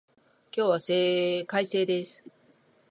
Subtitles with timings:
[0.51, 0.91] 今日
[1.41, 2.23] は快晴です